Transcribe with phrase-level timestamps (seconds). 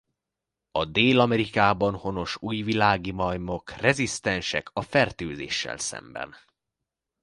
[0.71, 6.35] A Dél-Amerikában honos újvilági majmok rezisztensek a fertőzéssel szemben.